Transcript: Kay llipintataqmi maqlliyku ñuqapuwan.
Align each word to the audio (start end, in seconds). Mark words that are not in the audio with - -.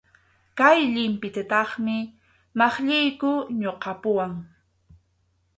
Kay 0.57 0.79
llipintataqmi 0.93 1.97
maqlliyku 2.57 3.31
ñuqapuwan. 3.61 4.33